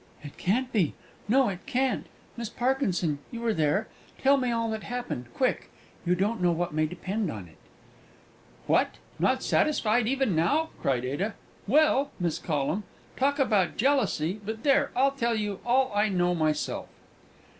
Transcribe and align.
"It 0.23 0.35
can't 0.35 0.71
be 0.73 0.95
no, 1.27 1.47
it 1.49 1.63
can't! 1.67 2.07
Miss 2.35 2.49
Parkinson, 2.49 3.19
you 3.29 3.39
were 3.39 3.53
there: 3.53 3.87
tell 4.17 4.35
me 4.35 4.49
all 4.49 4.67
that 4.71 4.81
happened, 4.81 5.25
quick! 5.35 5.69
You 6.07 6.15
don't 6.15 6.41
know 6.41 6.51
what 6.51 6.73
may 6.73 6.87
depend 6.87 7.29
on 7.31 7.47
it!" 7.47 7.57
"What! 8.65 8.95
not 9.19 9.43
satisfied 9.43 10.07
even 10.07 10.35
now?" 10.35 10.69
cried 10.81 11.05
Ada. 11.05 11.35
"Well, 11.67 12.09
Miss 12.19 12.39
Collum, 12.39 12.83
talk 13.15 13.37
about 13.37 13.77
jealousy! 13.77 14.41
But, 14.43 14.63
there, 14.63 14.89
I'll 14.95 15.11
tell 15.11 15.35
you 15.35 15.59
all 15.63 15.91
I 15.93 16.09
know 16.09 16.33
myself." 16.33 16.87